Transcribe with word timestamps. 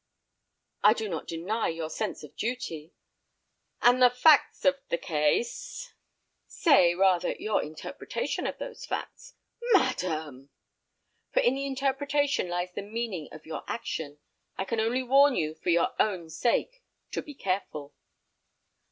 "I 0.83 0.93
do 0.95 1.07
not 1.07 1.27
deny 1.27 1.67
your 1.67 1.91
sense 1.91 2.23
of 2.23 2.35
duty." 2.35 2.91
"And 3.83 4.01
the 4.01 4.09
facts 4.09 4.65
of 4.65 4.79
the 4.89 4.97
case—" 4.97 5.93
"Say—rather—your 6.47 7.61
interpretation 7.61 8.47
of 8.47 8.57
those 8.57 8.83
facts." 8.83 9.35
"Madam!" 9.73 10.49
"For 11.33 11.41
in 11.41 11.53
the 11.53 11.67
interpretation 11.67 12.49
lies 12.49 12.71
the 12.73 12.81
meaning 12.81 13.29
of 13.31 13.45
your 13.45 13.63
action. 13.67 14.17
I 14.57 14.65
can 14.65 14.79
only 14.79 15.03
warn 15.03 15.35
you, 15.35 15.53
for 15.53 15.69
your 15.69 15.89
own 16.01 16.31
sake, 16.31 16.83
to 17.11 17.21
be 17.21 17.35
careful." 17.35 17.93